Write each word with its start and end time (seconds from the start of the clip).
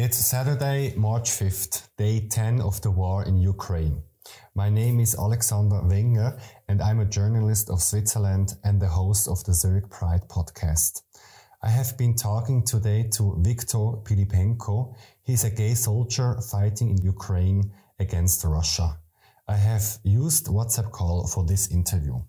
It's 0.00 0.18
Saturday, 0.18 0.94
March 0.96 1.28
5th, 1.28 1.88
day 1.96 2.28
10 2.28 2.60
of 2.60 2.80
the 2.82 2.90
war 2.92 3.24
in 3.24 3.36
Ukraine. 3.36 4.04
My 4.54 4.70
name 4.70 5.00
is 5.00 5.16
Alexander 5.18 5.82
Wenger 5.82 6.38
and 6.68 6.80
I'm 6.80 7.00
a 7.00 7.04
journalist 7.04 7.68
of 7.68 7.82
Switzerland 7.82 8.54
and 8.62 8.80
the 8.80 8.86
host 8.86 9.26
of 9.26 9.42
the 9.42 9.52
Zurich 9.52 9.90
Pride 9.90 10.28
podcast. 10.28 11.02
I 11.64 11.70
have 11.70 11.98
been 11.98 12.14
talking 12.14 12.64
today 12.64 13.10
to 13.16 13.40
Viktor 13.40 13.98
Pylypenko. 14.06 14.94
He's 15.24 15.42
a 15.42 15.50
gay 15.50 15.74
soldier 15.74 16.36
fighting 16.48 16.90
in 16.90 17.02
Ukraine 17.02 17.72
against 17.98 18.44
Russia. 18.44 19.00
I 19.48 19.56
have 19.56 19.98
used 20.04 20.46
WhatsApp 20.46 20.92
call 20.92 21.26
for 21.26 21.44
this 21.44 21.72
interview. 21.72 22.20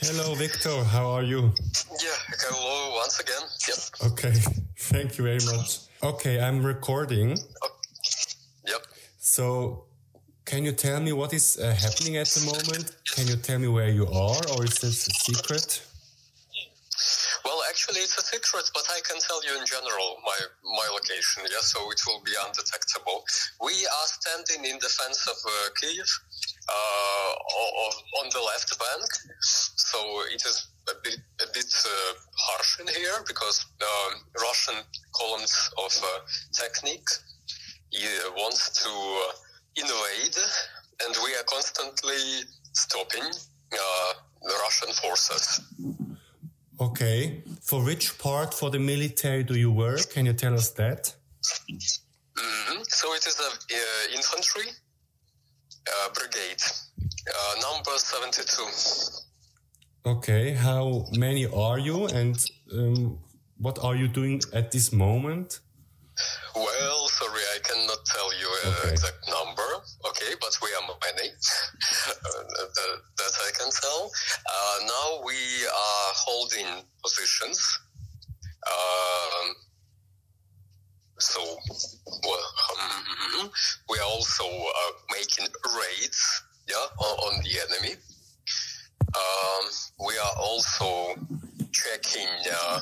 Hello. 0.00 0.34
Viktor. 0.34 0.84
How 0.84 1.08
are 1.10 1.22
you? 1.22 1.52
Yeah, 2.02 2.18
hello 2.44 2.96
once 2.96 3.18
again. 3.18 3.42
Yep. 3.66 4.12
Okay. 4.12 4.34
Thank 4.78 5.16
you 5.16 5.24
very 5.24 5.56
much. 5.56 5.78
Okay, 6.02 6.38
I'm 6.38 6.64
recording. 6.64 7.38
Oh, 7.62 7.70
yep. 8.66 8.82
So, 9.18 9.84
can 10.44 10.64
you 10.64 10.72
tell 10.72 11.00
me 11.00 11.12
what 11.12 11.32
is 11.32 11.58
uh, 11.58 11.74
happening 11.74 12.18
at 12.18 12.26
the 12.28 12.44
moment? 12.44 12.94
Can 13.14 13.26
you 13.26 13.36
tell 13.36 13.58
me 13.58 13.68
where 13.68 13.88
you 13.88 14.06
are, 14.06 14.40
or 14.52 14.64
is 14.64 14.78
this 14.80 15.08
a 15.08 15.14
secret? 15.32 15.82
Well, 17.44 17.62
actually, 17.70 18.00
it's 18.00 18.18
a 18.18 18.22
secret, 18.22 18.70
but 18.74 18.84
I 18.90 19.00
can 19.08 19.18
tell 19.20 19.40
you 19.46 19.58
in 19.58 19.64
general 19.66 20.18
my 20.24 20.38
my 20.76 20.88
location. 20.92 21.44
Yeah, 21.48 21.62
so 21.62 21.78
it 21.90 22.00
will 22.06 22.22
be 22.24 22.32
undetectable. 22.44 23.24
We 23.64 23.72
are 23.72 24.08
standing 24.20 24.70
in 24.70 24.78
defense 24.78 25.26
of 25.26 25.38
uh, 25.46 25.70
Kiev 25.80 26.08
uh, 26.68 27.32
on 28.20 28.28
the 28.32 28.40
left 28.40 28.78
bank, 28.78 29.08
so 29.40 29.98
it 30.32 30.42
is 30.44 30.68
a 30.88 30.94
bit 31.02 31.18
a 31.42 31.46
bit 31.52 31.72
uh, 31.86 32.12
harsh 32.36 32.80
in 32.80 32.88
here 32.88 33.18
because 33.26 33.66
um, 33.82 34.20
Russian 34.40 34.82
columns 35.12 35.70
of 35.78 35.92
uh, 36.02 36.08
technique 36.52 37.08
wants 38.36 38.82
to 38.82 38.90
uh, 38.90 39.32
invade, 39.76 40.36
and 41.04 41.16
we 41.24 41.34
are 41.34 41.44
constantly 41.46 42.44
stopping 42.72 43.28
uh, 43.72 44.12
the 44.42 44.54
Russian 44.64 44.92
forces. 44.94 45.60
Okay. 46.80 47.42
For 47.62 47.82
which 47.82 48.18
part 48.18 48.52
for 48.52 48.70
the 48.70 48.78
military 48.78 49.42
do 49.42 49.54
you 49.54 49.72
work? 49.72 50.10
Can 50.10 50.26
you 50.26 50.34
tell 50.34 50.54
us 50.54 50.70
that? 50.72 51.14
Mm-hmm. 51.70 52.82
So 52.88 53.14
it 53.14 53.26
is 53.26 53.34
the 53.36 53.50
uh, 53.50 54.16
infantry 54.16 54.72
uh, 55.86 56.08
brigade, 56.14 56.62
uh, 57.28 57.60
number 57.60 57.90
72. 57.96 59.26
Okay. 60.06 60.52
How 60.52 61.06
many 61.18 61.46
are 61.46 61.78
you 61.78 62.06
and 62.06 62.36
um, 62.72 63.18
what 63.58 63.78
are 63.82 63.96
you 63.96 64.08
doing 64.08 64.40
at 64.52 64.70
this 64.70 64.92
moment? 64.92 65.60
Well, 66.54 67.08
sorry, 67.08 67.42
I 67.54 67.58
cannot 67.62 68.04
tell 68.06 68.32
you 68.38 68.48
an 68.64 68.74
okay. 68.80 68.92
exact 68.92 69.28
number. 69.28 69.68
Okay, 70.08 70.32
but 70.40 70.56
we 70.62 70.68
are 70.78 70.86
many. 70.86 71.28
that, 72.06 73.00
that, 73.18 73.32
I 73.46 73.50
can 73.58 73.70
tell. 73.82 74.10
Uh, 74.46 74.78
now 74.86 75.24
we 75.24 75.34
are 75.66 76.10
holding 76.14 76.66
positions. 77.02 77.80
Um, 78.66 79.54
so, 81.18 81.40
um, 83.40 83.50
we 83.88 83.98
are 83.98 84.04
also 84.04 84.44
uh, 84.44 84.92
making 85.12 85.46
raids, 85.64 86.42
yeah, 86.68 86.76
on, 86.98 87.16
on 87.18 87.42
the 87.42 87.60
enemy. 87.60 87.94
Um, 89.14 89.70
we 90.06 90.18
are 90.18 90.36
also 90.38 91.14
checking 91.72 92.28
uh, 92.52 92.80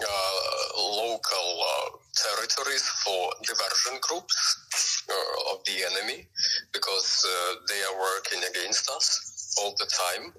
uh, 0.00 0.80
local 0.80 1.48
uh, 1.62 1.90
territories 2.14 2.82
for 3.04 3.30
diversion 3.42 3.98
groups 4.00 5.04
uh, 5.10 5.54
of 5.54 5.64
the 5.64 5.84
enemy 5.90 6.26
because 6.72 7.24
uh, 7.26 7.54
they 7.68 7.82
are 7.82 8.00
working 8.00 8.40
against 8.50 8.88
us 8.90 9.54
all 9.60 9.74
the 9.78 9.86
time. 9.86 10.32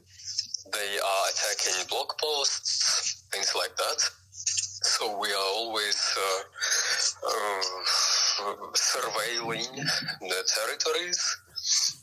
They 0.72 0.98
are 0.98 1.26
attacking 1.30 1.88
block 1.90 2.20
posts, 2.20 3.26
things 3.32 3.54
like 3.56 3.76
that. 3.78 4.10
So 4.84 5.18
we 5.20 5.30
are 5.32 5.48
always 5.56 5.96
uh 6.18 6.44
surveilling 8.74 9.76
the 10.22 10.42
territories, 10.56 11.22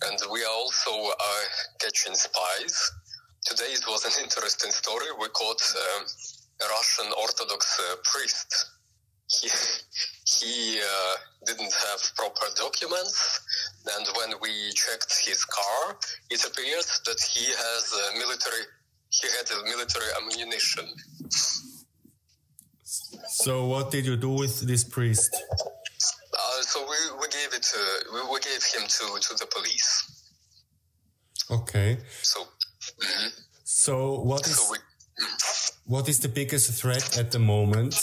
and 0.07 0.19
we 0.33 0.43
are 0.45 0.53
also 0.53 0.91
uh, 0.91 1.45
catching 1.81 2.15
spies. 2.15 2.93
Today 3.45 3.73
it 3.73 3.85
was 3.89 4.05
an 4.05 4.23
interesting 4.23 4.71
story. 4.71 5.07
We 5.19 5.29
caught 5.29 5.63
um, 5.77 6.05
a 6.63 6.69
Russian 6.69 7.13
Orthodox 7.19 7.81
uh, 7.81 7.97
priest 8.05 8.71
he 9.31 9.49
he 10.25 10.81
uh, 10.81 11.17
didn't 11.47 11.73
have 11.73 12.01
proper 12.17 12.47
documents, 12.57 13.41
and 13.97 14.07
when 14.17 14.41
we 14.43 14.73
checked 14.75 15.15
his 15.25 15.45
car, 15.45 15.97
it 16.31 16.45
appears 16.45 17.01
that 17.07 17.21
he 17.33 17.47
has 17.47 17.95
military 18.19 18.65
he 19.11 19.29
had 19.29 19.47
military 19.65 20.07
ammunition. 20.21 20.87
So, 23.45 23.67
what 23.67 23.91
did 23.91 24.07
you 24.07 24.17
do 24.17 24.31
with 24.31 24.61
this 24.61 24.85
priest? 24.85 25.35
Uh, 25.35 26.63
so 26.63 26.81
we, 26.81 26.99
we 27.21 27.29
gave 27.29 27.53
it 27.53 27.67
uh, 27.75 27.81
we, 28.15 28.21
we 28.33 28.41
gave 28.41 28.63
him 28.75 28.83
to 28.87 29.05
to 29.27 29.35
the 29.41 29.47
police. 29.55 29.89
Okay. 31.51 31.99
So. 32.23 32.41
Mm-hmm. 33.01 33.29
So 33.65 34.21
what 34.21 34.47
is 34.47 34.59
so 34.59 34.73
we, 34.73 34.79
what 35.87 36.09
is 36.09 36.19
the 36.21 36.29
biggest 36.29 36.73
threat 36.73 37.17
at 37.19 37.31
the 37.31 37.39
moment? 37.39 37.95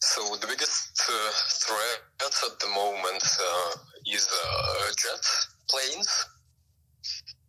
So 0.00 0.20
the 0.40 0.46
biggest 0.46 1.00
uh, 1.08 1.30
threat 1.64 2.02
at 2.50 2.58
the 2.58 2.68
moment 2.68 3.22
uh, 3.22 3.76
is 4.06 4.28
uh, 4.28 4.92
jet 4.98 5.24
planes, 5.70 6.26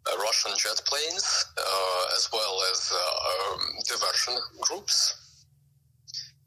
uh, 0.08 0.18
Russian 0.20 0.52
jet 0.58 0.82
planes, 0.86 1.46
uh, 1.58 2.16
as 2.16 2.30
well 2.32 2.56
as 2.72 2.94
uh, 2.94 2.98
um, 3.54 3.60
diversion 3.90 4.36
groups. 4.62 5.21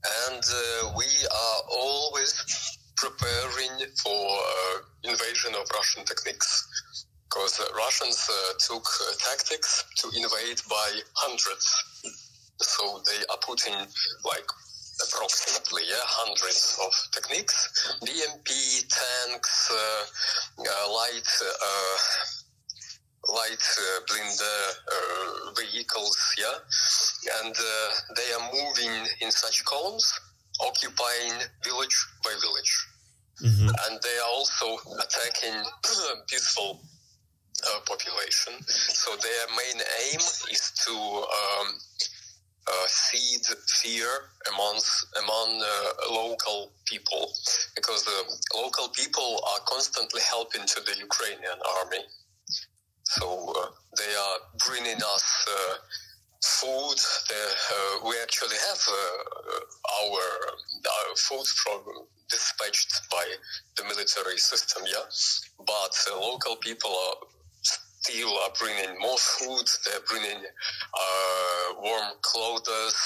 And 0.05 0.43
uh, 0.45 0.93
we 0.97 1.07
are 1.07 1.61
always 1.71 2.35
preparing 2.97 3.89
for 4.03 4.29
uh, 4.29 4.79
invasion 5.05 5.55
of 5.55 5.69
Russian 5.75 6.05
techniques 6.05 6.69
because 7.29 7.61
uh, 7.61 7.65
Russians 7.77 8.29
took 8.59 8.85
tactics 9.19 9.85
to 9.99 10.09
invade 10.17 10.61
by 10.69 11.01
hundreds. 11.15 12.13
So 12.61 13.03
they 13.07 13.25
are 13.31 13.39
putting 13.43 13.75
like 14.25 14.47
approximately 15.03 15.83
yeah, 15.89 16.07
hundreds 16.07 16.79
of 16.79 16.93
techniques 17.11 17.99
BMP, 18.03 18.87
tanks, 18.87 19.71
uh, 19.73 20.63
uh, 20.63 20.93
light. 20.93 21.29
Uh, 23.29 23.35
light 23.35 23.65
uh, 24.87 25.53
vehicles, 25.57 26.35
yeah, 26.39 27.45
and 27.45 27.55
they 28.17 28.33
are 28.35 28.51
moving 28.53 29.09
in 29.21 29.31
such 29.31 29.65
columns, 29.65 30.21
occupying 30.61 31.33
village 31.63 32.07
by 32.25 32.31
village, 32.31 32.87
mm-hmm. 33.43 33.69
and 33.69 34.01
they 34.03 34.17
are 34.19 34.31
also 34.35 34.79
attacking 34.99 35.63
peaceful 36.29 36.81
uh, 37.67 37.81
population. 37.87 38.55
So 38.67 39.17
their 39.17 39.47
main 39.57 39.83
aim 40.11 40.21
is 40.51 40.73
to 40.87 40.93
um, 40.93 41.79
uh, 42.67 42.87
seed 42.87 43.43
fear 43.69 44.09
amongst 44.53 45.07
among 45.23 45.63
uh, 45.63 46.15
local 46.15 46.73
people 46.87 47.33
because 47.75 48.05
the 48.05 48.37
local 48.55 48.89
people 48.89 49.41
are 49.53 49.61
constantly 49.67 50.23
helping 50.29 50.65
to 50.67 50.81
the 50.81 50.97
Ukrainian 50.99 51.59
army. 51.81 52.05
So 53.05 53.53
uh, 53.57 53.67
they 53.97 54.15
are 54.15 54.39
bringing 54.67 54.97
us 54.97 55.47
uh, 55.49 55.75
food. 56.43 56.99
Uh, 57.31 58.09
we 58.09 58.15
actually 58.23 58.57
have 58.69 58.83
uh, 58.89 60.05
our, 60.05 60.23
our, 60.51 61.17
food 61.17 61.47
from 61.47 61.81
dispatched 62.31 63.09
by 63.11 63.25
the 63.77 63.85
military 63.85 64.39
system, 64.39 64.83
yeah. 64.87 65.05
But 65.59 65.95
local 66.11 66.57
people 66.57 66.91
are 66.91 67.27
still 67.63 68.29
are 68.45 68.53
bringing 68.59 68.99
more 69.01 69.19
food. 69.19 69.67
They're 69.85 70.05
bringing 70.09 70.43
uh, 70.45 71.81
warm 71.81 72.13
clothes. 72.23 72.97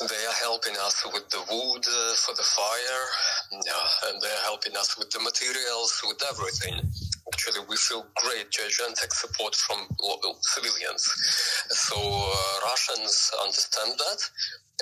They 0.00 0.24
are 0.26 0.38
helping 0.40 0.76
us 0.80 1.04
with 1.12 1.28
the 1.28 1.40
wood 1.50 1.84
uh, 1.86 2.14
for 2.14 2.34
the 2.34 2.42
fire, 2.42 3.04
yeah, 3.52 4.08
and 4.08 4.22
they're 4.22 4.44
helping 4.44 4.74
us 4.76 4.96
with 4.98 5.10
the 5.10 5.20
materials, 5.20 6.00
with 6.06 6.22
everything. 6.30 6.90
Actually, 7.32 7.64
we 7.68 7.76
feel 7.76 8.06
great, 8.16 8.50
gigantic 8.50 9.14
support 9.14 9.54
from 9.54 9.86
local 10.02 10.36
civilians. 10.42 11.02
So 11.70 11.96
uh, 11.96 12.66
Russians 12.66 13.30
understand 13.42 13.92
that, 13.98 14.20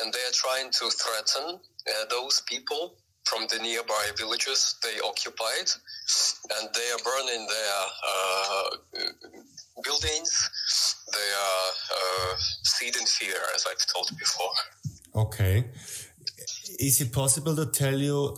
and 0.00 0.12
they 0.12 0.18
are 0.20 0.32
trying 0.32 0.70
to 0.70 0.90
threaten 0.90 1.60
uh, 1.60 2.04
those 2.10 2.42
people 2.48 2.96
from 3.24 3.46
the 3.50 3.58
nearby 3.58 4.04
villages 4.16 4.76
they 4.82 4.98
occupied, 5.00 5.68
and 6.56 6.68
they 6.74 6.88
are 6.94 7.02
burning 7.04 7.46
their 7.46 7.80
uh, 8.12 9.10
buildings. 9.84 10.50
They 11.12 11.30
are 11.48 11.70
uh, 11.98 12.36
seed 12.62 12.96
in 12.96 13.06
fear, 13.06 13.36
as 13.54 13.66
I've 13.70 13.86
told 13.92 14.10
before. 14.18 14.54
Okay. 15.14 15.64
Is 16.78 17.00
it 17.00 17.12
possible 17.12 17.56
to 17.56 17.66
tell 17.66 17.98
you 17.98 18.36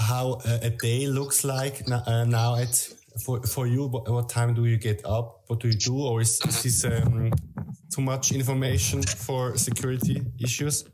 how 0.00 0.40
a 0.44 0.70
day 0.70 1.06
looks 1.06 1.44
like 1.44 1.86
now 1.88 2.56
at 2.56 2.88
for 3.22 3.42
for 3.42 3.66
you? 3.66 3.86
What 3.88 4.28
time 4.28 4.54
do 4.54 4.66
you 4.66 4.76
get 4.76 5.04
up? 5.04 5.42
What 5.46 5.60
do 5.60 5.68
you 5.68 5.74
do, 5.74 5.96
or 5.98 6.20
is, 6.20 6.40
is 6.46 6.62
this 6.62 6.84
um, 6.84 7.32
too 7.94 8.02
much 8.02 8.32
information 8.32 9.02
for 9.02 9.56
security 9.56 10.22
issues? 10.38 10.84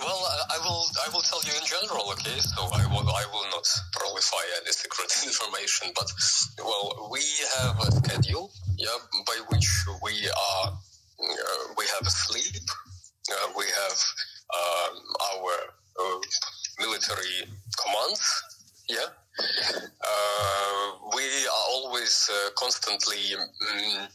Well, 0.00 0.20
I 0.50 0.58
will 0.64 0.84
I 1.04 1.08
will 1.12 1.22
tell 1.22 1.42
you 1.42 1.52
in 1.58 1.66
general, 1.66 2.10
okay? 2.12 2.38
So 2.38 2.62
I 2.62 2.86
will 2.86 3.08
I 3.08 3.24
will 3.32 3.48
not 3.50 3.66
prolify 3.96 4.44
any 4.60 4.72
secret 4.72 5.10
information, 5.24 5.92
but 5.94 6.12
well, 6.58 7.08
we 7.10 7.22
have 7.58 7.78
a 7.80 7.92
schedule, 7.92 8.52
yeah, 8.76 8.96
by 9.26 9.38
which 9.48 9.68
we 10.02 10.28
are 10.28 10.72
uh, 11.18 11.74
we 11.78 11.84
have 11.86 12.06
sleep, 12.08 12.68
uh, 13.32 13.48
we 13.56 13.64
have 13.64 13.98
um, 14.54 15.02
our 15.32 15.52
uh, 15.98 16.20
military 16.78 17.48
commands, 17.82 18.42
yeah. 18.88 19.08
Uh, 19.38 20.92
we 21.14 21.24
are 21.46 21.64
always 21.70 22.30
uh, 22.32 22.50
constantly 22.56 23.34
um, 23.36 24.08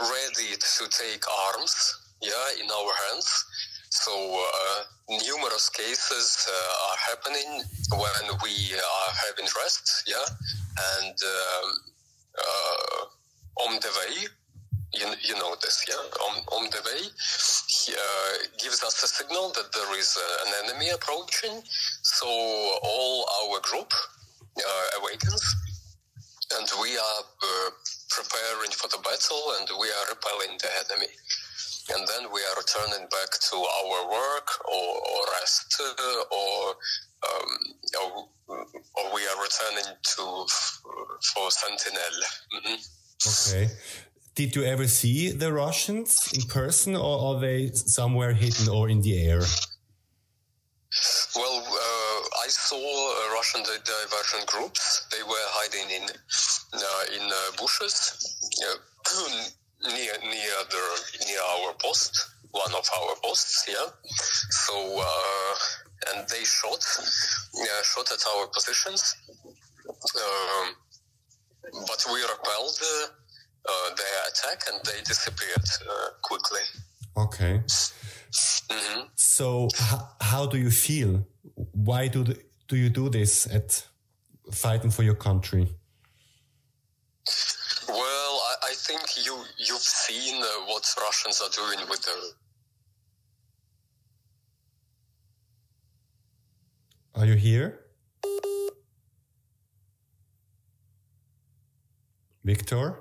ready 0.00 0.56
to 0.56 0.88
take 0.90 1.22
arms, 1.54 1.74
yeah, 2.20 2.62
in 2.62 2.70
our 2.70 2.92
hands. 3.08 3.44
So 3.90 4.12
uh, 4.12 4.84
numerous 5.08 5.68
cases 5.68 6.48
uh, 6.50 6.90
are 6.90 6.98
happening 7.10 7.62
when 7.92 8.38
we 8.42 8.74
are 8.74 9.10
having 9.26 9.48
rest, 9.62 10.02
yeah, 10.06 10.26
and 10.98 11.14
um, 11.14 11.70
uh, 12.38 13.04
on 13.66 13.78
the 13.80 13.88
way, 14.00 14.28
you, 14.96 15.06
you 15.22 15.34
know 15.36 15.54
this, 15.60 15.84
yeah, 15.88 15.94
on, 15.96 16.42
on 16.52 16.70
the 16.70 16.80
way, 16.84 17.02
he 17.02 17.92
uh, 17.92 18.32
gives 18.58 18.82
us 18.82 19.02
a 19.02 19.08
signal 19.08 19.52
that 19.54 19.72
there 19.72 19.98
is 19.98 20.16
uh, 20.16 20.46
an 20.46 20.52
enemy 20.64 20.90
approaching. 20.90 21.62
So 22.02 22.26
all 22.26 23.26
our 23.42 23.60
group 23.60 23.92
uh, 24.56 25.00
awakens, 25.00 25.44
and 26.58 26.68
we 26.80 26.96
are 26.96 27.22
preparing 28.10 28.70
for 28.70 28.88
the 28.88 29.02
battle, 29.02 29.44
and 29.60 29.68
we 29.80 29.88
are 29.88 30.06
repelling 30.10 30.58
the 30.58 30.70
enemy 30.86 31.12
and 31.92 32.06
then 32.08 32.32
we 32.32 32.40
are 32.40 32.56
returning 32.56 33.06
back 33.10 33.30
to 33.50 33.56
our 33.56 34.10
work 34.10 34.48
or, 34.64 34.96
or 34.96 35.20
rest 35.40 35.80
uh, 35.80 36.34
or, 36.34 36.70
um, 37.28 38.26
or, 38.48 38.56
or 38.96 39.14
we 39.14 39.20
are 39.26 39.42
returning 39.42 39.92
to 40.02 40.46
for 41.34 41.50
Sentinel. 41.50 42.16
Mm-hmm. 42.54 42.76
Okay. 43.26 43.70
Did 44.34 44.56
you 44.56 44.64
ever 44.64 44.88
see 44.88 45.30
the 45.30 45.52
Russians 45.52 46.32
in 46.34 46.42
person, 46.48 46.96
or 46.96 47.36
are 47.36 47.40
they 47.40 47.70
somewhere 47.72 48.32
hidden 48.32 48.68
or 48.68 48.88
in 48.88 49.00
the 49.00 49.14
air? 49.28 49.42
Well, 51.36 51.58
uh, 51.62 52.44
I 52.44 52.48
saw 52.48 52.76
uh, 52.76 53.34
Russian 53.34 53.62
diversion 53.62 54.40
groups. 54.46 55.06
They 55.12 55.22
were 55.22 55.46
hiding 55.58 55.88
in 55.90 56.04
uh, 56.74 57.16
in 57.16 57.30
uh, 57.30 57.56
bushes 57.60 58.26
near 59.82 60.14
near 60.22 60.56
the 60.70 60.84
near 61.26 61.42
our 61.54 61.72
post, 61.74 62.30
one 62.50 62.74
of 62.74 62.88
our 62.98 63.14
posts. 63.22 63.64
Yeah. 63.68 63.86
So 64.66 64.98
uh, 64.98 65.54
and 66.10 66.28
they 66.28 66.44
shot, 66.44 66.82
shot 67.82 68.10
at 68.12 68.24
our 68.36 68.46
positions. 68.48 69.16
Um, 69.88 70.74
but 71.86 72.04
we 72.12 72.20
repelled 72.20 72.78
uh, 72.82 73.06
uh, 73.06 73.08
their 73.96 74.18
attack 74.28 74.62
and 74.72 74.80
they 74.84 75.00
disappeared 75.02 75.68
uh, 75.88 76.10
quickly. 76.22 76.60
Okay. 77.16 77.62
Mm-hmm. 77.66 79.00
So, 79.14 79.66
h- 79.66 80.00
how 80.20 80.46
do 80.46 80.58
you 80.58 80.70
feel? 80.70 81.26
Why 81.72 82.08
do 82.08 82.24
the, 82.24 82.38
do 82.68 82.76
you 82.76 82.90
do 82.90 83.08
this 83.08 83.46
at 83.46 83.86
fighting 84.52 84.90
for 84.90 85.02
your 85.02 85.14
country? 85.14 85.68
Well, 87.88 88.40
I, 88.50 88.70
I 88.70 88.74
think 88.74 89.00
you 89.24 89.44
you've 89.58 89.78
seen 90.06 90.42
uh, 90.42 90.46
what 90.66 90.84
Russians 91.00 91.40
are 91.40 91.50
doing 91.50 91.88
with 91.88 92.02
their. 92.04 92.14
Are 97.14 97.26
you 97.26 97.34
here? 97.34 97.80
Viktor? 102.42 102.98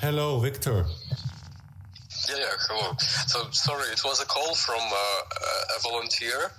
Hello, 0.00 0.38
Viktor. 0.38 0.84
Yeah, 2.28 2.36
yeah, 2.36 2.52
hello. 2.68 2.92
So, 3.26 3.48
sorry, 3.50 3.88
it 3.88 4.04
was 4.04 4.20
a 4.20 4.26
call 4.26 4.54
from 4.54 4.82
uh, 4.92 5.76
a 5.76 5.80
volunteer. 5.80 6.52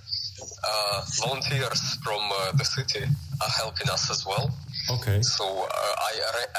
Uh, 0.63 1.01
volunteers 1.21 1.97
from 2.03 2.21
uh, 2.33 2.51
the 2.53 2.65
city 2.65 3.03
are 3.41 3.53
helping 3.61 3.89
us 3.91 4.09
as 4.09 4.25
well. 4.25 4.49
Okay. 4.89 5.21
So, 5.21 5.45
uh, 5.45 5.67
I, 5.69 6.13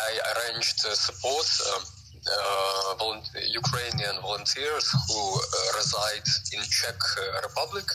I 0.07 0.13
arranged 0.33 0.79
support. 0.79 1.49
Um, 1.75 1.83
uh, 2.29 3.21
Ukrainian 3.55 4.21
volunteers 4.21 4.87
who 5.09 5.21
uh, 5.35 5.43
reside 5.79 6.29
in 6.53 6.63
Czech 6.63 7.01
Republic. 7.43 7.87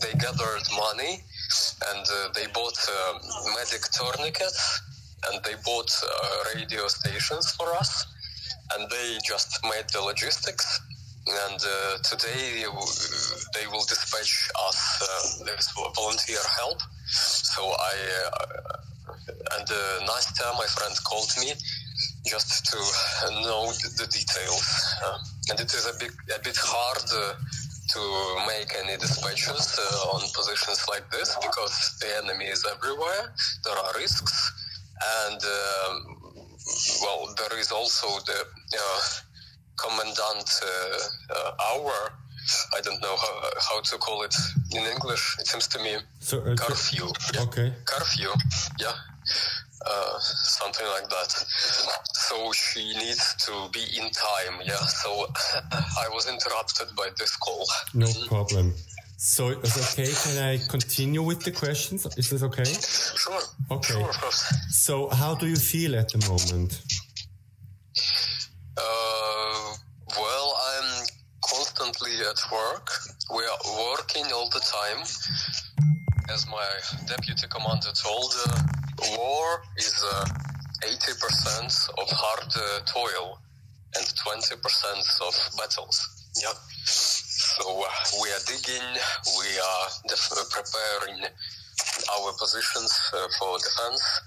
They 0.00 0.12
gathered 0.18 0.64
money 0.76 1.24
and 1.90 2.06
they 2.34 2.46
bought 2.54 2.78
medic 3.56 3.82
tourniquets 3.90 4.80
and 5.26 5.42
they 5.44 5.56
bought 5.64 5.90
radio 6.54 6.86
stations 6.86 7.50
for 7.52 7.74
us 7.74 8.06
and 8.74 8.90
they 8.90 9.18
just 9.24 9.62
made 9.64 9.88
the 9.92 10.00
logistics. 10.00 10.80
And 11.26 11.60
uh, 11.60 11.98
today 12.02 12.64
they 13.54 13.66
will 13.66 13.84
dispatch 13.86 14.50
us 14.66 14.80
uh, 15.02 15.44
this 15.44 15.68
volunteer 15.94 16.40
help. 16.58 16.80
So 17.06 17.62
I 17.62 17.94
uh, 18.32 18.70
and 19.58 19.68
uh, 19.68 20.06
Nastya, 20.06 20.54
my 20.56 20.66
friend, 20.66 20.94
called 21.04 21.30
me 21.40 21.52
just 22.26 22.66
to 22.66 22.78
know 23.42 23.66
the 23.98 24.06
details. 24.10 24.94
Uh, 25.04 25.18
and 25.50 25.60
it 25.60 25.72
is 25.74 25.86
a 25.86 25.98
bit 25.98 26.12
a 26.34 26.40
bit 26.42 26.56
hard 26.56 27.04
uh, 27.12 27.34
to 27.92 28.00
make 28.46 28.70
any 28.84 28.96
dispatches 28.96 29.78
uh, 29.78 30.14
on 30.14 30.20
positions 30.32 30.86
like 30.88 31.10
this 31.10 31.36
because 31.42 31.98
the 32.00 32.08
enemy 32.22 32.46
is 32.46 32.64
everywhere. 32.70 33.34
There 33.64 33.76
are 33.76 33.92
risks, 33.96 34.52
and 35.26 35.40
um, 35.42 36.16
well, 37.02 37.34
there 37.36 37.58
is 37.58 37.72
also 37.72 38.06
the 38.26 38.46
uh, 38.74 39.00
commandant 39.76 40.48
uh, 40.62 41.34
uh, 41.34 41.52
hour. 41.68 42.12
I 42.76 42.80
don't 42.80 43.00
know 43.02 43.16
how, 43.16 43.50
how, 43.68 43.80
to 43.80 43.98
call 43.98 44.22
it 44.22 44.34
in 44.72 44.82
English. 44.82 45.36
It 45.38 45.46
seems 45.46 45.68
to 45.68 45.78
me 45.78 45.96
so, 46.20 46.40
uh, 46.40 46.56
curfew. 46.56 47.06
Yeah. 47.34 47.42
Okay. 47.42 47.72
Curfew. 47.84 48.30
Yeah. 48.78 48.92
Uh, 49.86 50.18
something 50.18 50.86
like 50.86 51.08
that. 51.08 51.30
So 52.12 52.52
she 52.52 52.92
needs 52.94 53.34
to 53.46 53.68
be 53.72 53.84
in 53.98 54.10
time. 54.10 54.60
Yeah. 54.64 54.84
So 55.02 55.26
I 55.72 56.08
was 56.12 56.28
interrupted 56.28 56.88
by 56.96 57.08
this 57.18 57.36
call. 57.36 57.66
No 57.94 58.08
problem. 58.26 58.74
So 59.22 59.48
it's 59.48 59.76
okay. 59.76 60.10
Can 60.24 60.42
I 60.42 60.56
continue 60.66 61.22
with 61.22 61.44
the 61.44 61.50
questions? 61.50 62.06
Is 62.16 62.30
this 62.30 62.42
okay? 62.42 62.64
Sure. 62.64 63.42
Okay. 63.70 63.92
Sure, 63.92 64.08
of 64.08 64.18
course. 64.18 64.42
So 64.70 65.10
how 65.10 65.34
do 65.34 65.46
you 65.46 65.56
feel 65.56 65.94
at 65.94 66.08
the 66.08 66.26
moment? 66.26 66.80
Uh, 68.78 69.74
well, 70.16 70.54
I'm 70.72 71.06
constantly 71.44 72.12
at 72.20 72.40
work. 72.50 72.88
We 73.36 73.42
are 73.44 73.60
working 73.90 74.24
all 74.32 74.48
the 74.48 74.60
time. 74.90 75.02
As 76.30 76.46
my 76.46 76.68
deputy 77.06 77.46
commander 77.48 77.92
told, 77.94 78.32
uh, 78.46 78.58
war 79.16 79.62
is 79.76 79.94
uh, 80.12 80.24
80% 80.82 81.90
of 81.98 82.08
hard 82.10 82.52
uh, 82.56 82.80
toil 82.86 83.38
and 83.96 84.06
20% 84.06 85.26
of 85.26 85.34
battles. 85.58 86.30
Yeah. 86.40 86.52
So 86.84 87.82
uh, 87.82 87.88
we 88.22 88.28
are 88.30 88.42
digging, 88.46 88.88
we 89.38 89.48
are 89.58 89.88
def- 90.08 90.50
preparing 90.50 91.24
our 92.14 92.32
positions 92.38 92.92
uh, 93.12 93.26
for 93.38 93.58
defense. 93.58 94.20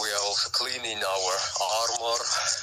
We 0.00 0.08
are 0.10 0.24
also 0.26 0.50
cleaning 0.50 0.98
our 0.98 1.34
armor, 1.80 2.18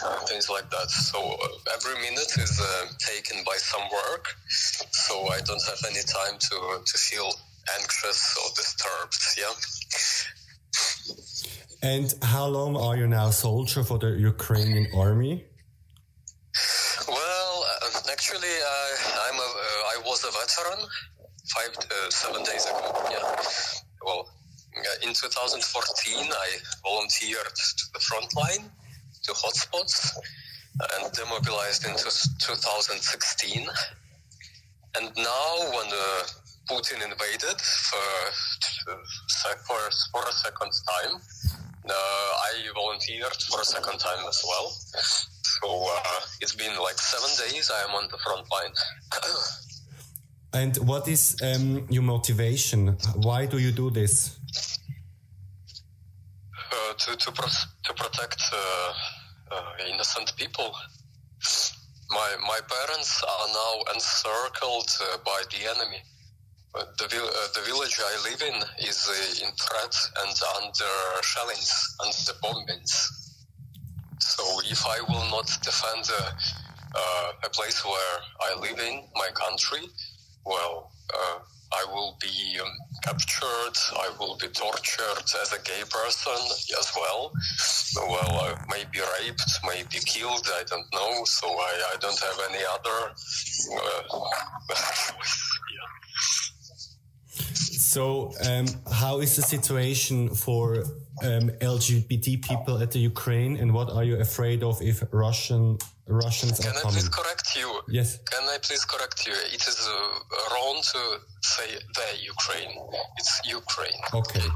uh, 0.06 0.20
things 0.26 0.50
like 0.50 0.70
that. 0.70 0.90
So 0.92 1.20
uh, 1.20 1.74
every 1.76 1.96
minute 2.02 2.32
is 2.38 2.60
uh, 2.62 2.86
taken 3.00 3.44
by 3.46 3.58
some 3.58 3.82
work. 3.92 4.26
so 4.48 5.14
I 5.30 5.40
don't 5.42 5.64
have 5.72 5.82
any 5.92 6.04
time 6.04 6.38
to 6.48 6.58
to 6.86 6.98
feel 6.98 7.30
anxious 7.80 8.22
or 8.42 8.48
disturbed. 8.56 9.18
Yeah. 9.42 9.54
And 11.82 12.14
how 12.22 12.48
long 12.48 12.76
are 12.78 12.96
you 12.98 13.08
now 13.08 13.30
soldier 13.30 13.84
for 13.84 13.98
the 14.00 14.12
Ukrainian 14.34 14.88
army? 14.96 15.46
Well, 17.08 17.54
uh, 17.72 18.12
actually, 18.12 18.56
I, 18.80 18.86
I'm 19.26 19.38
a, 19.48 19.50
uh, 19.68 19.94
I 19.94 19.96
was 20.08 20.24
a 20.24 20.32
veteran 20.32 20.82
five 21.54 21.74
uh, 21.78 22.10
seven 22.10 22.44
days 22.44 22.66
ago. 22.66 22.90
Yeah. 23.12 23.36
Well, 25.24 25.32
in 25.56 25.62
2014, 25.62 26.32
I 26.32 26.50
volunteered 26.84 27.56
to 27.56 27.84
the 27.94 28.00
front 28.00 28.36
line, 28.36 28.70
to 29.24 29.32
hotspots, 29.32 30.12
and 30.80 31.12
demobilized 31.14 31.86
in 31.86 31.96
2016. 31.96 33.68
And 34.98 35.12
now, 35.16 35.52
when 35.72 35.88
uh, 35.88 36.24
Putin 36.70 37.04
invaded 37.04 37.62
for, 37.62 38.32
for, 39.68 39.90
for 40.12 40.24
a 40.28 40.34
second 40.34 40.72
time, 40.90 41.22
uh, 41.88 41.94
I 41.94 42.68
volunteered 42.74 43.36
for 43.50 43.62
a 43.62 43.66
second 43.66 44.00
time 44.00 44.28
as 44.28 44.44
well. 44.46 44.70
So 45.62 45.88
uh, 45.96 46.20
it's 46.42 46.56
been 46.56 46.78
like 46.80 46.98
seven 46.98 47.30
days 47.48 47.72
I 47.72 47.88
am 47.88 47.96
on 47.96 48.10
the 48.12 48.18
front 48.18 48.46
line. 48.52 48.74
and 50.54 50.76
what 50.88 51.08
is 51.08 51.38
um, 51.42 51.86
your 51.90 52.04
motivation? 52.04 52.98
Why 53.16 53.46
do 53.46 53.60
you 53.60 53.72
do 53.72 53.90
this? 53.92 54.40
Uh, 56.76 56.94
to 56.98 57.16
to, 57.16 57.32
pro 57.32 57.48
to 57.86 57.94
protect 57.94 58.42
innocent 59.92 60.36
people. 60.36 60.76
My 62.10 62.36
my 62.42 62.60
parents 62.68 63.24
are 63.24 63.48
now 63.48 63.94
encircled 63.94 64.90
by 65.24 65.42
the 65.52 65.70
enemy 65.74 66.02
the, 66.76 67.06
uh, 67.06 67.48
the 67.56 67.62
village 67.62 68.00
I 68.00 68.30
live 68.30 68.42
in 68.42 68.88
is 68.88 69.08
uh, 69.08 69.46
in 69.46 69.52
threat 69.56 69.96
and 70.24 70.36
under 70.62 71.22
shellings 71.24 71.96
and 72.02 72.14
the 72.28 72.34
bombings. 72.44 72.92
So 74.20 74.44
if 74.66 74.86
I 74.86 75.00
will 75.08 75.30
not 75.32 75.48
defend 75.64 76.10
uh, 76.12 76.32
uh, 76.96 77.32
a 77.44 77.50
place 77.50 77.84
where 77.86 78.16
I 78.42 78.60
live 78.60 78.80
in, 78.80 79.04
my 79.16 79.30
country, 79.34 79.88
well, 80.46 80.92
uh, 81.14 81.40
I 81.74 81.86
will 81.94 82.18
be 82.22 82.60
um, 82.62 82.68
captured, 83.06 83.78
I 83.94 84.10
will 84.20 84.36
be 84.38 84.48
tortured 84.48 85.26
as 85.42 85.54
a 85.54 85.62
gay 85.62 85.84
person 85.90 86.40
as 86.80 86.92
well. 86.96 87.32
Well, 87.96 88.32
I 88.46 88.56
may 88.70 88.84
be 88.92 89.00
raped, 89.00 89.52
may 89.64 89.84
be 89.92 90.00
killed, 90.00 90.48
I 90.60 90.64
don't 90.64 90.92
know, 90.94 91.24
so 91.26 91.48
I, 91.48 91.74
I 91.94 91.96
don't 92.00 92.20
have 92.20 92.40
any 92.50 92.64
other 92.76 93.14
yeah. 95.74 95.86
So, 97.96 98.32
um, 98.46 98.66
how 98.92 99.20
is 99.20 99.36
the 99.36 99.42
situation 99.42 100.30
for 100.30 100.84
um, 101.24 101.50
LGBT 101.62 102.44
people 102.44 102.78
at 102.80 102.92
the 102.92 103.00
Ukraine, 103.00 103.58
and 103.58 103.74
what 103.74 103.90
are 103.90 104.04
you 104.04 104.18
afraid 104.20 104.64
of 104.64 104.82
if 104.82 105.04
Russian 105.12 105.78
Russians 106.08 106.60
Can 106.60 106.72
are 106.72 106.74
coming? 106.82 106.82
Can 106.82 106.90
I 106.90 106.94
please 106.94 107.10
correct? 107.10 107.45
Yes. 107.88 108.20
Can 108.32 108.44
I 108.50 108.58
please 108.62 108.84
correct 108.86 109.26
you? 109.28 109.34
It 109.34 109.68
is 109.68 109.88
uh, 109.88 110.54
wrong 110.54 110.82
to 110.94 111.00
say 111.42 111.68
the 111.98 112.08
Ukraine. 112.24 112.74
It's 113.18 113.42
Ukraine. 113.46 114.02
Okay. 114.14 114.48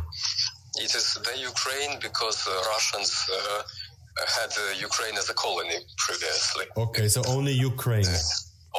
It 0.77 0.95
is 0.95 1.17
the 1.27 1.35
Ukraine 1.39 1.99
because 2.01 2.47
uh, 2.47 2.53
Russians 2.73 3.11
uh, 3.33 3.61
had 4.37 4.51
uh, 4.57 4.79
Ukraine 4.79 5.17
as 5.17 5.29
a 5.29 5.33
colony 5.33 5.79
previously. 5.97 6.65
Okay, 6.77 7.07
so 7.07 7.21
only 7.27 7.53
Ukraine. 7.53 8.05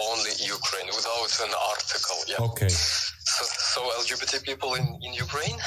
Only 0.09 0.31
Ukraine 0.39 0.87
without 0.87 1.33
an 1.47 1.53
article. 1.73 2.19
Yeah. 2.29 2.47
Okay. 2.49 2.69
So, 2.69 3.45
so 3.75 3.81
LGBT 4.03 4.43
people 4.45 4.75
in, 4.75 4.87
in 5.03 5.13
Ukraine, 5.15 5.59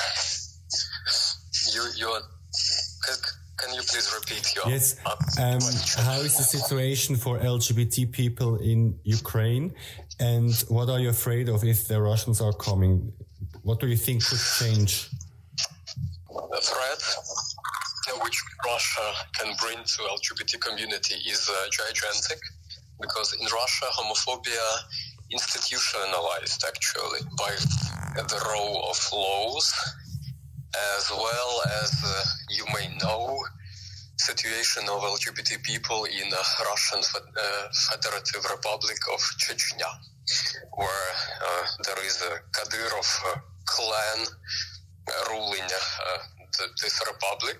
you 1.74 1.84
you 2.00 2.08
are, 2.08 2.24
can 3.58 3.74
you 3.74 3.82
please 3.82 4.12
repeat 4.14 4.56
your 4.56 4.68
yes? 4.68 4.96
Um, 5.40 5.62
how 6.06 6.20
is 6.20 6.38
the 6.38 6.44
situation 6.44 7.16
for 7.16 7.40
LGBT 7.40 8.12
people 8.12 8.58
in 8.58 8.98
Ukraine, 9.04 9.74
and 10.20 10.54
what 10.70 10.90
are 10.90 11.00
you 11.00 11.10
afraid 11.10 11.50
of 11.50 11.64
if 11.64 11.88
the 11.88 12.02
Russians 12.02 12.42
are 12.42 12.54
coming? 12.54 13.14
What 13.62 13.80
do 13.80 13.88
you 13.88 13.98
think 13.98 14.26
could 14.26 14.40
change? 14.60 15.10
The 16.30 16.62
threat 16.62 17.02
which 18.22 18.44
Russia 18.66 19.08
can 19.38 19.56
bring 19.62 19.78
to 19.78 20.00
LGBT 20.18 20.60
community 20.62 21.16
is 21.30 21.50
uh, 21.50 21.70
gigantic 21.72 22.40
because 23.02 23.34
in 23.40 23.46
Russia 23.46 23.86
homophobia 23.98 24.68
institutionalized 25.32 26.64
actually 26.68 27.22
by 27.38 27.52
the 28.16 28.40
role 28.50 28.88
of 28.90 28.98
laws 29.12 29.74
as 30.96 31.12
well 31.12 31.62
as 31.82 31.92
uh, 32.06 32.24
you 32.50 32.66
may 32.74 32.88
know 33.02 33.40
situation 34.18 34.84
of 34.90 35.02
LGBT 35.02 35.62
people 35.64 36.06
in 36.06 36.30
the 36.30 36.44
Russian 36.66 37.00
uh, 37.00 37.68
Federative 37.90 38.46
Republic 38.50 38.98
of 39.14 39.20
Chechnya 39.38 39.92
where 40.76 41.10
uh, 41.48 41.66
there 41.86 42.06
is 42.06 42.22
a 42.22 42.40
Kadyrov 42.56 43.10
uh, 43.28 43.40
clan 43.66 44.26
uh, 45.08 45.30
ruling 45.32 45.64
uh, 45.64 46.18
the, 46.58 46.68
this 46.82 47.02
republic 47.08 47.60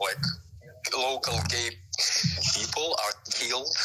like 0.00 0.24
local 0.96 1.38
gay 1.48 1.70
people 2.54 2.96
are 3.04 3.14
killed. 3.32 3.76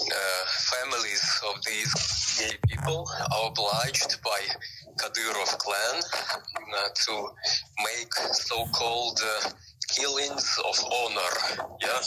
Uh, 0.00 0.44
families 0.72 1.40
of 1.48 1.62
these 1.64 1.92
gay 2.38 2.56
people 2.68 3.08
are 3.32 3.48
obliged 3.48 4.16
by 4.24 4.40
Kadyrov 5.02 5.58
clan 5.58 5.96
uh, 5.98 6.88
to 6.94 7.14
make 7.82 8.14
so-called 8.14 9.18
uh, 9.20 9.50
killings 9.90 10.46
of 10.64 10.76
honor. 10.86 11.32
Yeah. 11.82 12.02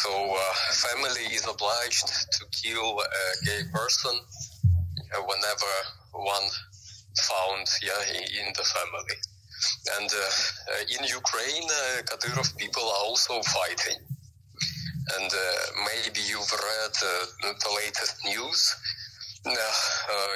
So 0.00 0.10
uh, 0.10 0.54
family 0.86 1.26
is 1.34 1.46
obliged 1.46 2.06
to 2.06 2.42
kill 2.62 3.00
a 3.00 3.44
gay 3.44 3.62
person 3.74 4.14
whenever 5.26 5.72
one 6.12 6.48
found 7.28 7.66
yeah 7.82 8.00
in 8.40 8.52
the 8.56 8.64
family. 8.64 9.18
And 9.98 10.10
uh, 10.10 10.82
in 10.94 11.04
Ukraine, 11.06 11.68
uh, 11.70 12.02
Kadyrov 12.08 12.56
people 12.56 12.82
are 12.82 13.02
also 13.06 13.42
fighting. 13.42 13.98
And 15.18 15.30
uh, 15.32 15.42
maybe 15.90 16.20
you've 16.30 16.52
read 16.52 16.94
the 17.64 17.70
latest 17.74 18.24
news. 18.24 18.74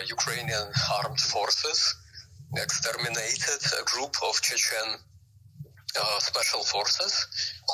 Ukrainian 0.08 0.66
armed 0.98 1.20
forces 1.20 1.94
exterminated 2.56 3.60
a 3.80 3.84
group 3.84 4.14
of 4.28 4.40
Chechen 4.42 4.88
uh, 6.00 6.18
special 6.18 6.62
forces 6.64 7.12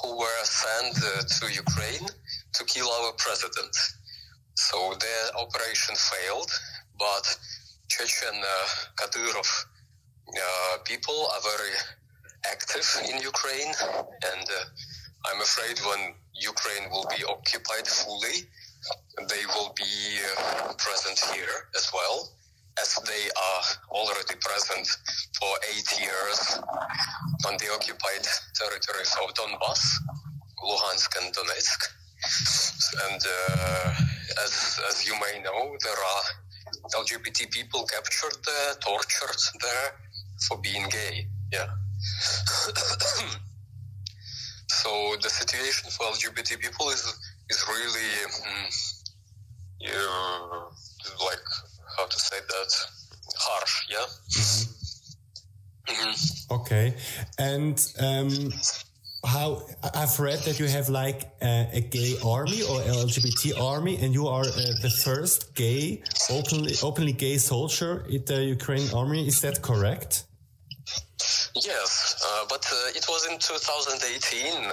who 0.02 0.18
were 0.18 0.44
sent 0.44 0.96
uh, 1.04 1.22
to 1.36 1.52
Ukraine 1.64 2.06
to 2.56 2.64
kill 2.64 2.88
our 2.88 3.12
president. 3.24 3.74
So 4.54 4.94
their 5.00 5.24
operation 5.44 5.94
failed, 5.96 6.50
but 6.98 7.24
Chechen 7.88 8.36
uh, 8.36 8.68
Kadyrov 8.98 9.50
uh, 10.28 10.78
people 10.84 11.28
are 11.34 11.40
very 11.42 11.74
active 12.50 12.88
in 13.10 13.20
Ukraine, 13.20 13.72
and 14.32 14.46
uh, 14.48 14.64
I'm 15.26 15.40
afraid 15.40 15.78
when 15.80 16.14
Ukraine 16.34 16.90
will 16.90 17.06
be 17.16 17.22
occupied 17.24 17.86
fully, 17.86 18.48
they 19.28 19.44
will 19.54 19.72
be 19.76 20.18
uh, 20.38 20.72
present 20.78 21.18
here 21.34 21.68
as 21.76 21.90
well, 21.92 22.30
as 22.80 22.94
they 23.06 23.28
are 23.30 23.62
already 23.90 24.34
present 24.40 24.88
for 25.38 25.48
eight 25.74 26.00
years 26.00 26.58
on 27.46 27.56
the 27.58 27.68
occupied 27.74 28.26
territories 28.54 29.14
of 29.22 29.34
Donbass, 29.34 29.82
Luhansk, 30.64 31.22
and 31.22 31.34
Donetsk. 31.34 31.80
And 33.10 33.20
uh, 33.22 33.94
as, 34.44 34.80
as 34.88 35.06
you 35.06 35.14
may 35.14 35.42
know, 35.42 35.76
there 35.82 35.92
are 35.92 36.22
LGBT 36.94 37.50
people 37.50 37.84
captured 37.84 38.36
there, 38.44 38.74
tortured 38.80 39.40
there, 39.60 39.94
for 40.48 40.58
being 40.58 40.88
gay. 40.88 41.26
Yeah. 41.52 41.66
so 44.68 45.16
the 45.22 45.30
situation 45.30 45.90
for 45.90 46.06
LGBT 46.06 46.58
people 46.60 46.88
is 46.90 47.31
is 47.52 47.64
really 47.68 48.11
mm, 48.49 48.68
like 51.28 51.47
how 51.97 52.06
to 52.06 52.18
say 52.18 52.38
that 52.52 52.71
harsh. 53.47 53.75
Yeah. 53.94 54.06
Mm-hmm. 54.38 54.62
Mm-hmm. 55.92 56.54
Okay, 56.54 56.94
and 57.38 57.76
um, 58.00 58.52
how 59.35 59.49
I've 59.94 60.18
read 60.18 60.40
that 60.47 60.59
you 60.61 60.68
have 60.68 60.88
like 60.88 61.21
a, 61.42 61.68
a, 61.73 61.80
gay 61.80 62.14
army 62.25 62.62
or 62.62 62.78
LGBT 63.06 63.61
army, 63.61 63.94
and 64.02 64.14
you 64.14 64.28
are 64.28 64.47
uh, 64.47 64.75
the 64.85 64.92
first 65.04 65.54
gay, 65.54 66.02
openly 66.30 66.75
openly 66.82 67.12
gay 67.12 67.38
soldier 67.38 68.04
in 68.09 68.25
the 68.25 68.44
Ukrainian 68.56 68.94
army. 68.94 69.26
Is 69.26 69.40
that 69.40 69.61
correct? 69.61 70.25
Yes, 71.54 71.92
uh, 72.26 72.44
but 72.49 72.64
uh, 72.73 72.99
it 72.99 73.04
was 73.09 73.26
in 73.30 73.38
2018 73.38 74.73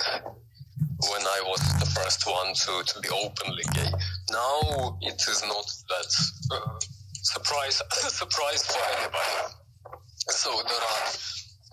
when 1.19 1.27
I 1.27 1.41
was 1.45 1.59
the 1.79 1.85
first 1.85 2.25
one 2.25 2.53
to, 2.53 2.93
to 2.93 2.99
be 3.01 3.09
openly 3.09 3.63
gay. 3.73 3.91
now 4.31 4.97
it 5.01 5.19
is 5.27 5.43
not 5.43 5.67
that 5.91 6.11
uh, 6.51 6.79
surprise 7.11 7.81
surprise 7.91 8.63
for 8.65 8.79
anybody. 8.97 9.53
So 10.29 10.49
there 10.67 10.85
are. 10.93 11.07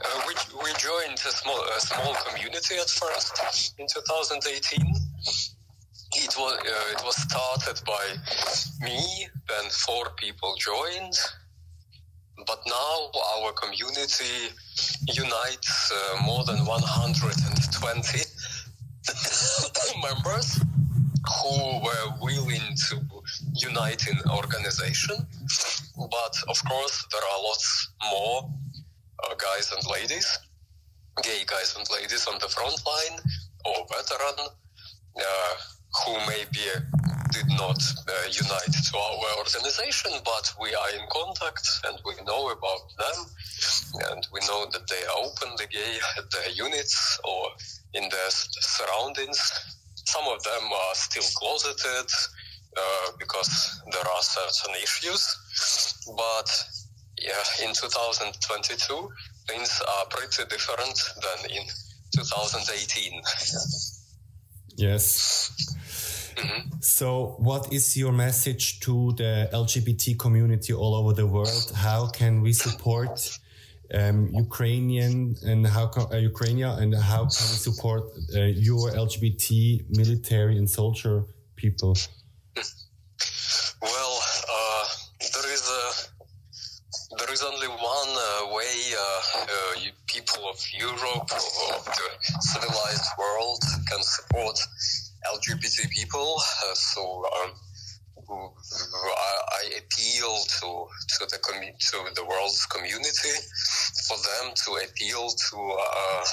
Uh, 0.04 0.20
we, 0.26 0.34
we 0.62 0.70
joined 0.78 1.14
a 1.14 1.32
small 1.32 1.62
a 1.76 1.80
small 1.80 2.14
community 2.26 2.76
at 2.76 2.90
first 2.90 3.74
in 3.78 3.86
2018. 3.86 4.94
It 6.12 6.34
was 6.38 6.58
uh, 6.58 6.94
it 6.94 7.02
was 7.04 7.16
started 7.16 7.80
by 7.86 8.04
me. 8.84 9.28
Then 9.48 9.70
four 9.70 10.10
people 10.16 10.54
joined, 10.58 11.16
but 12.46 12.60
now 12.66 13.10
our 13.36 13.52
community 13.52 14.50
unites 15.14 15.92
uh, 15.92 16.22
more 16.22 16.44
than 16.44 16.66
120 16.66 18.25
members 20.08 20.60
who 21.42 21.80
were 21.82 22.06
willing 22.20 22.68
to 22.88 22.96
unite 23.54 24.06
in 24.06 24.18
organization. 24.30 25.16
But 25.96 26.34
of 26.48 26.58
course, 26.68 27.06
there 27.12 27.22
are 27.32 27.42
lots 27.42 27.88
more 28.12 28.50
uh, 29.24 29.34
guys 29.34 29.72
and 29.72 29.82
ladies, 29.90 30.38
gay 31.22 31.42
guys 31.46 31.74
and 31.76 31.86
ladies 31.90 32.26
on 32.26 32.38
the 32.40 32.48
front 32.48 32.78
line 32.86 33.18
or 33.64 33.86
veteran 33.90 34.48
uh, 35.18 35.54
who 36.04 36.12
maybe 36.28 36.66
did 37.32 37.48
not 37.48 37.80
uh, 38.08 38.12
unite 38.30 38.74
to 38.90 38.98
our 38.98 39.38
organization, 39.38 40.12
but 40.24 40.52
we 40.60 40.74
are 40.74 40.90
in 40.90 41.04
contact 41.10 41.66
and 41.88 41.98
we 42.04 42.14
know 42.24 42.50
about 42.50 42.82
them 42.98 43.18
and 44.10 44.26
we 44.32 44.40
know 44.46 44.66
that 44.72 44.86
they 44.88 45.02
are 45.10 45.24
openly 45.24 45.66
gay 45.72 45.98
at 46.18 46.30
their 46.34 46.50
units 46.50 47.18
or 47.24 47.48
in 47.94 48.08
their 48.10 48.30
surroundings. 48.30 49.75
Some 50.06 50.24
of 50.28 50.42
them 50.42 50.64
are 50.72 50.94
still 50.94 51.28
closeted 51.34 52.10
uh, 52.76 53.10
because 53.18 53.80
there 53.92 54.02
are 54.02 54.22
certain 54.22 54.74
issues, 54.82 55.22
but 56.16 56.48
yeah, 57.18 57.66
in 57.66 57.74
2022 57.74 59.10
things 59.48 59.80
are 59.80 60.06
pretty 60.06 60.44
different 60.48 61.00
than 61.22 61.50
in 61.50 61.64
2018. 62.14 63.22
Yes. 64.76 65.52
Mm-hmm. 66.36 66.80
So, 66.80 67.36
what 67.38 67.72
is 67.72 67.96
your 67.96 68.12
message 68.12 68.80
to 68.80 69.12
the 69.16 69.48
LGBT 69.52 70.18
community 70.18 70.74
all 70.74 70.94
over 70.94 71.14
the 71.14 71.26
world? 71.26 71.72
How 71.74 72.08
can 72.08 72.42
we 72.42 72.52
support 72.52 73.38
um, 73.94 74.30
Ukrainian 74.34 75.36
and 75.44 75.66
how 75.66 75.86
can, 75.86 76.06
uh, 76.12 76.16
Ukraine 76.16 76.62
and 76.62 76.94
how 76.94 77.22
can 77.34 77.46
we 77.50 77.56
support 77.68 78.02
uh, 78.34 78.40
your 78.68 78.90
LGBT 78.90 79.84
military 79.90 80.58
and 80.58 80.68
soldier 80.68 81.24
people? 81.56 81.96
Well, 83.82 84.14
uh, 84.56 84.84
there 85.20 85.52
is 85.52 85.64
a 85.68 85.82
there 87.18 87.32
is 87.32 87.42
only 87.42 87.68
one 87.68 88.12
uh, 88.18 88.54
way 88.56 88.74
uh, 88.98 89.40
uh, 89.40 89.80
people 90.06 90.48
of 90.48 90.58
Europe 90.76 91.30
or 91.32 91.76
the 91.88 92.08
civilized 92.40 93.10
world 93.18 93.62
can 93.88 94.02
support 94.02 94.56
LGBT 95.34 95.88
people. 95.90 96.40
so. 96.74 97.24
Um, 97.42 97.52
I 98.28 99.64
appeal 99.78 100.32
to 100.60 100.68
to 101.18 101.26
the 101.26 101.38
to 101.90 102.14
the 102.14 102.24
world's 102.24 102.66
community 102.66 103.36
for 104.08 104.16
them 104.16 104.54
to 104.64 104.70
appeal 104.84 105.28
to 105.28 105.56
uh, 105.56 106.24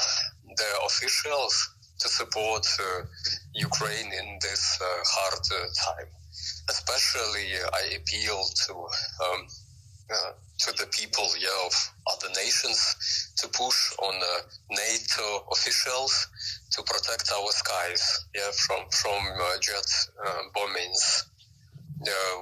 their 0.58 0.76
officials 0.86 1.70
to 2.00 2.10
support 2.10 2.66
uh, 2.80 3.06
Ukraine 3.54 4.12
in 4.12 4.40
this 4.42 4.80
uh, 4.82 4.86
hard 5.16 5.44
time. 5.86 6.10
Especially, 6.70 7.48
I 7.74 7.96
appeal 8.00 8.44
to 8.66 8.74
um, 9.26 9.48
uh, 10.10 10.32
to 10.60 10.72
the 10.74 10.88
people 10.88 11.28
yeah, 11.40 11.66
of 11.66 11.74
other 12.12 12.30
nations 12.36 13.34
to 13.38 13.48
push 13.48 13.94
on 14.04 14.16
uh, 14.16 14.42
NATO 14.70 15.46
officials 15.51 16.27
to 16.72 16.84
protect 16.84 17.32
our 17.32 17.51
skies 17.51 18.25
yeah, 18.36 18.51
from 18.51 18.82
from 18.92 19.22
uh, 19.42 19.58
jet 19.62 19.90
bombings 20.56 21.24
uh, 21.24 21.32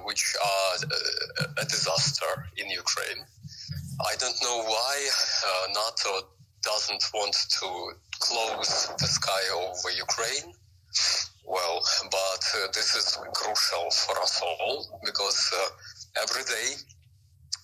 which 0.04 0.34
are 0.42 0.74
uh, 0.84 1.62
a 1.62 1.64
disaster 1.64 2.32
in 2.56 2.68
Ukraine. 2.70 3.24
I 4.10 4.14
don't 4.16 4.40
know 4.42 4.62
why 4.64 4.94
uh, 5.46 5.66
NATO 5.80 6.28
doesn't 6.62 7.04
want 7.14 7.36
to 7.60 7.68
close 8.20 8.88
the 8.98 9.06
sky 9.06 9.42
over 9.54 9.90
Ukraine. 9.90 10.54
Well, 11.44 11.82
but 12.10 12.42
uh, 12.54 12.68
this 12.74 12.94
is 12.94 13.18
crucial 13.34 13.90
for 13.90 14.18
us 14.22 14.40
all 14.42 15.00
because 15.04 15.50
uh, 15.54 16.22
every 16.22 16.44
day 16.44 16.68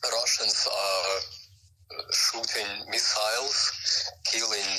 Russians 0.03 0.67
are 0.67 1.17
uh, 1.19 2.03
shooting 2.13 2.71
missiles, 2.91 3.73
killing 4.25 4.71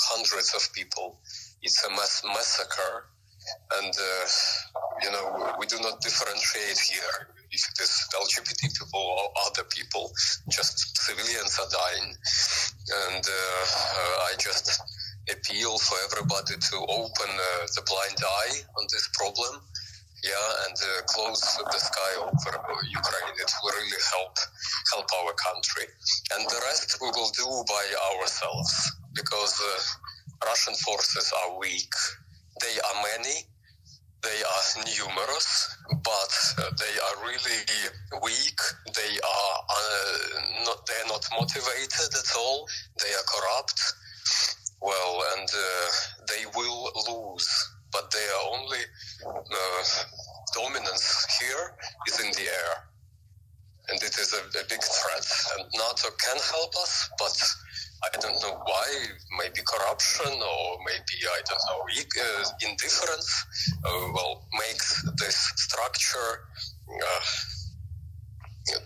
hundreds 0.00 0.54
of 0.54 0.72
people. 0.72 1.18
It's 1.62 1.82
a 1.84 1.90
mass 1.90 2.22
massacre 2.24 3.06
and 3.80 3.94
uh, 3.94 4.26
you 5.02 5.10
know 5.10 5.54
we 5.58 5.66
do 5.66 5.78
not 5.80 6.00
differentiate 6.00 6.78
here 6.78 7.28
if 7.50 7.62
it 7.64 7.80
is 7.80 7.92
LGBT 8.12 8.60
people 8.78 9.00
or 9.00 9.30
other 9.46 9.64
people. 9.70 10.12
Just 10.50 10.96
civilians 10.96 11.58
are 11.58 11.70
dying, 11.70 12.08
and 13.08 13.24
uh, 13.24 13.64
uh, 13.64 14.28
I 14.28 14.34
just 14.38 14.80
appeal 15.30 15.78
for 15.78 15.96
everybody 16.08 16.56
to 16.56 16.76
open 16.88 17.30
uh, 17.30 17.66
the 17.76 17.82
blind 17.86 18.18
eye 18.20 18.56
on 18.78 18.86
this 18.92 19.08
problem. 19.12 19.60
Yeah, 20.24 20.66
and 20.66 20.74
uh, 20.74 21.02
close 21.06 21.40
the 21.40 21.78
sky 21.78 22.12
over 22.18 22.52
Ukraine. 22.90 23.34
It 23.38 23.52
will 23.62 23.70
really 23.70 24.02
help 24.18 24.34
help 24.92 25.06
our 25.22 25.32
country, 25.34 25.86
and 26.34 26.42
the 26.50 26.60
rest 26.66 26.98
we 27.00 27.08
will 27.14 27.30
do 27.30 27.48
by 27.68 27.84
ourselves 28.10 28.74
because 29.14 29.54
uh, 29.62 30.46
Russian 30.46 30.74
forces 30.74 31.32
are 31.32 31.58
weak 31.58 31.94
they 32.60 32.76
are 32.80 33.02
many, 33.02 33.36
they 34.22 34.42
are 34.42 34.84
numerous, 34.84 35.76
but 36.02 36.30
they 36.78 36.94
are 36.98 37.24
really 37.24 37.60
weak. 38.22 38.58
They 38.94 39.18
are 39.18 39.54
uh, 39.70 40.64
not. 40.64 40.86
They 40.86 40.98
are 41.04 41.08
not 41.08 41.24
motivated 41.38 42.10
at 42.14 42.30
all. 42.36 42.66
They 43.00 43.12
are 43.14 43.26
corrupt. 43.26 43.80
Well, 44.80 45.22
and 45.36 45.48
uh, 45.48 45.90
they 46.28 46.44
will 46.56 46.90
lose. 47.08 47.48
But 47.92 48.10
they 48.10 48.26
are 48.26 48.58
only 48.58 48.80
uh, 49.24 49.84
dominance 50.54 51.26
here 51.40 51.74
is 52.06 52.20
in 52.20 52.30
the 52.32 52.50
air, 52.50 52.72
and 53.88 54.02
it 54.02 54.18
is 54.18 54.34
a, 54.34 54.42
a 54.58 54.64
big 54.68 54.82
threat. 54.82 55.26
And 55.56 55.68
NATO 55.72 56.08
can 56.18 56.36
help 56.52 56.74
us, 56.76 57.08
but 57.18 57.36
I 58.04 58.08
don't 58.20 58.40
know 58.42 58.56
why, 58.64 58.88
maybe 59.38 59.60
corruption 59.66 60.32
or 60.32 60.78
maybe, 60.86 61.16
I 61.26 61.40
don't 61.48 61.64
know, 61.68 61.84
uh, 62.20 62.44
indifference 62.68 63.28
uh, 63.84 64.12
will 64.12 64.46
make 64.52 64.82
this 65.16 65.36
structure 65.56 66.30
uh, 66.88 67.24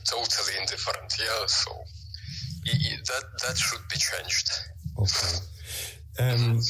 totally 0.08 0.58
indifferent. 0.60 1.12
Yeah, 1.18 1.46
so 1.46 1.72
that, 2.64 3.24
that 3.44 3.56
should 3.56 3.86
be 3.90 3.98
changed. 3.98 4.50
Okay. 4.98 5.36
Um, 6.18 6.60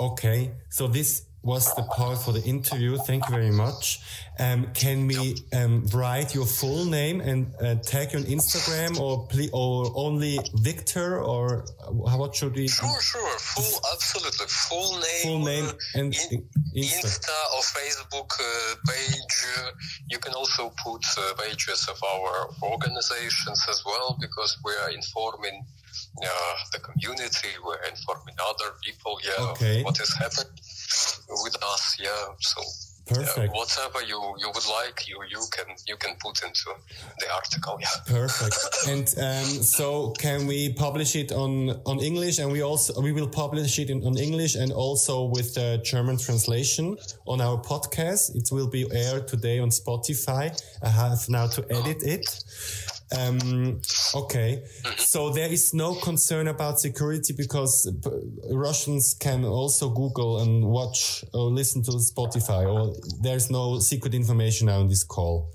okay, 0.00 0.52
so 0.70 0.88
this 0.88 1.26
was 1.42 1.74
the 1.74 1.82
part 1.82 2.18
for 2.18 2.32
the 2.32 2.42
interview. 2.42 2.96
Thank 2.98 3.28
you 3.28 3.34
very 3.34 3.50
much. 3.50 4.00
Um, 4.38 4.68
can 4.74 5.06
we 5.06 5.36
um, 5.52 5.86
write 5.92 6.34
your 6.34 6.46
full 6.46 6.84
name 6.84 7.20
and 7.20 7.52
uh, 7.60 7.74
tag 7.76 8.12
you 8.12 8.20
on 8.20 8.24
Instagram 8.24 8.98
or 8.98 9.28
or 9.52 9.92
only 9.94 10.38
Viktor 10.54 11.20
or 11.20 11.64
what 11.90 12.34
should 12.34 12.54
we? 12.54 12.68
Sure, 12.68 13.00
sure. 13.00 13.38
Full, 13.38 13.80
absolutely. 13.92 14.46
Full 14.48 14.92
name. 14.94 15.22
Full 15.22 15.38
name 15.40 15.68
and 15.94 16.14
in, 16.30 16.44
Insta. 16.76 17.04
Insta. 17.04 17.38
or 17.54 17.62
Facebook 17.62 18.30
uh, 18.40 18.74
page. 18.88 19.34
Uh, 19.58 19.70
you 20.08 20.18
can 20.18 20.34
also 20.34 20.72
put 20.82 21.04
uh, 21.18 21.34
pages 21.34 21.88
of 21.88 21.98
our 22.02 22.48
organizations 22.62 23.66
as 23.68 23.82
well 23.84 24.16
because 24.20 24.56
we 24.64 24.72
are 24.82 24.90
informing 24.90 25.64
uh, 26.22 26.28
the 26.72 26.78
community, 26.78 27.48
we're 27.64 27.82
informing 27.90 28.34
other 28.40 28.74
people, 28.84 29.18
yeah, 29.24 29.50
okay. 29.50 29.82
what 29.82 29.98
is 30.00 30.14
happening 30.14 30.52
with 31.44 31.56
us, 31.62 31.96
yeah. 32.00 32.34
So 32.40 32.62
Perfect. 33.06 33.52
Yeah, 33.52 33.58
whatever 33.58 34.02
you, 34.02 34.20
you 34.38 34.48
would 34.54 34.68
like, 34.68 35.08
you 35.08 35.18
you 35.28 35.40
can 35.50 35.66
you 35.88 35.96
can 35.96 36.14
put 36.20 36.40
into 36.42 36.70
the 37.18 37.32
article. 37.32 37.78
Yeah. 37.80 37.88
Perfect. 38.06 38.56
and 38.88 39.06
um, 39.18 39.62
so, 39.62 40.10
can 40.18 40.46
we 40.46 40.72
publish 40.72 41.16
it 41.16 41.32
on 41.32 41.70
on 41.84 41.98
English? 41.98 42.38
And 42.38 42.52
we 42.52 42.62
also 42.62 43.00
we 43.00 43.12
will 43.12 43.28
publish 43.28 43.78
it 43.80 43.90
in, 43.90 44.06
on 44.06 44.16
English 44.16 44.54
and 44.54 44.72
also 44.72 45.24
with 45.24 45.54
the 45.54 45.80
German 45.84 46.16
translation 46.16 46.96
on 47.26 47.40
our 47.40 47.60
podcast. 47.60 48.36
It 48.36 48.52
will 48.52 48.68
be 48.68 48.86
aired 48.92 49.26
today 49.26 49.58
on 49.58 49.70
Spotify. 49.70 50.52
I 50.82 50.88
have 50.88 51.28
now 51.28 51.48
to 51.48 51.62
edit 51.70 52.04
it. 52.04 52.26
Um, 53.18 53.80
Okay. 54.14 54.62
So 54.98 55.30
there 55.30 55.50
is 55.50 55.72
no 55.74 55.94
concern 55.94 56.48
about 56.48 56.80
security 56.80 57.32
because 57.32 57.90
Russians 58.50 59.14
can 59.18 59.44
also 59.44 59.88
Google 59.90 60.40
and 60.42 60.64
watch 60.66 61.24
or 61.32 61.50
listen 61.50 61.82
to 61.84 61.92
Spotify 61.92 62.64
or 62.66 62.94
there's 63.22 63.50
no 63.50 63.78
secret 63.78 64.14
information 64.14 64.66
now 64.66 64.80
in 64.80 64.88
this 64.88 65.04
call. 65.04 65.50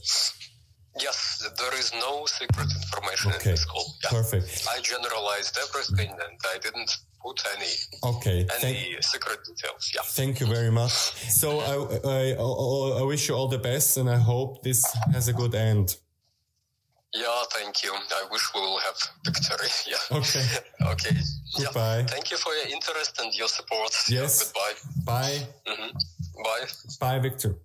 Yes, 1.00 1.48
there 1.60 1.76
is 1.80 1.92
no 1.94 2.26
secret 2.26 2.68
information 2.82 3.32
Okay. 3.34 3.50
in 3.50 3.56
this 3.56 3.66
call. 3.66 3.86
Yeah. 4.04 4.10
Perfect. 4.10 4.66
I 4.76 4.82
generalized 4.82 5.56
everything 5.66 6.10
and 6.10 6.40
I 6.54 6.58
didn't 6.58 6.92
put 7.22 7.40
any 7.56 7.72
Okay. 8.16 8.40
any 8.64 8.74
Thank, 8.74 9.04
secret 9.04 9.40
details. 9.46 9.92
Yeah. 9.94 10.02
thank 10.06 10.40
you 10.40 10.48
very 10.48 10.72
much. 10.72 10.92
So 11.42 11.60
I, 11.60 11.76
I, 12.10 12.34
I, 12.34 13.02
I 13.02 13.04
wish 13.04 13.30
you 13.30 13.36
all 13.36 13.48
the 13.48 13.60
best 13.60 13.98
and 13.98 14.10
I 14.10 14.18
hope 14.18 14.64
this 14.64 14.82
has 15.14 15.28
a 15.28 15.34
good 15.34 15.54
end. 15.54 15.96
Yeah, 17.18 17.44
thank 17.52 17.84
you. 17.84 17.92
I 17.94 18.28
wish 18.32 18.44
we 18.54 18.62
will 18.62 18.80
have 18.80 18.98
victory. 19.26 19.70
Yeah. 19.88 20.18
Okay. 20.18 20.46
okay. 20.94 21.16
Goodbye. 21.58 22.00
Yeah. 22.00 22.06
Thank 22.06 22.32
you 22.32 22.38
for 22.38 22.54
your 22.54 22.68
interest 22.68 23.20
and 23.22 23.34
your 23.34 23.48
support. 23.48 23.92
Yes. 24.08 24.12
Yeah, 24.12 24.30
goodbye. 24.46 24.76
Bye. 25.12 25.40
hmm 25.66 25.92
Bye. 26.44 26.66
Bye, 27.00 27.20
Viktor. 27.20 27.56